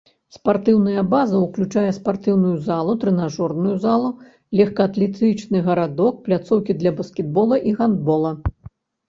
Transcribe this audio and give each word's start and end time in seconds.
Спартыўная 0.35 1.01
база 1.09 1.41
ўключае 1.41 1.91
спартыўную 1.97 2.53
залу, 2.67 2.95
трэнажорную 3.03 3.75
залу, 3.85 4.09
лёгкаатлетычны 4.61 5.63
гарадок, 5.69 6.13
пляцоўкі 6.31 6.79
для 6.81 6.97
баскетбола 7.03 7.63
і 7.71 7.77
гандбола. 7.79 8.33